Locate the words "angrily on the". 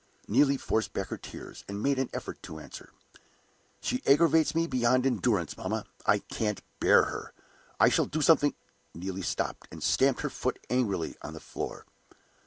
10.71-11.39